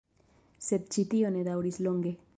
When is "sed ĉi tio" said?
0.67-1.33